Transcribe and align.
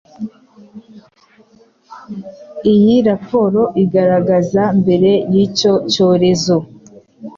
Iyi 2.73 2.95
raporo 3.07 3.61
igaragaza 3.83 4.63
mbere 4.79 5.11
y'icyo 5.33 5.73
cyorezo 5.91 6.57